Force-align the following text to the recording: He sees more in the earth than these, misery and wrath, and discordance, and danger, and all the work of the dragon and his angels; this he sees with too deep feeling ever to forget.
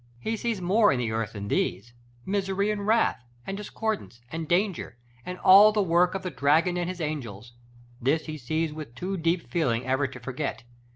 He 0.19 0.35
sees 0.35 0.59
more 0.63 0.91
in 0.91 0.97
the 0.97 1.11
earth 1.11 1.33
than 1.33 1.47
these, 1.47 1.93
misery 2.25 2.71
and 2.71 2.87
wrath, 2.87 3.23
and 3.45 3.55
discordance, 3.55 4.19
and 4.31 4.47
danger, 4.47 4.97
and 5.23 5.37
all 5.37 5.71
the 5.71 5.83
work 5.83 6.15
of 6.15 6.23
the 6.23 6.31
dragon 6.31 6.75
and 6.75 6.89
his 6.89 6.99
angels; 6.99 7.53
this 8.01 8.25
he 8.25 8.39
sees 8.39 8.73
with 8.73 8.95
too 8.95 9.15
deep 9.15 9.47
feeling 9.51 9.85
ever 9.85 10.07
to 10.07 10.19
forget. 10.19 10.63